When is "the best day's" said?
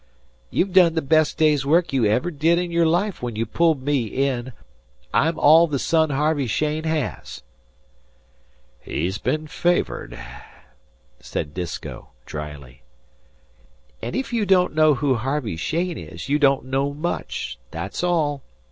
0.95-1.63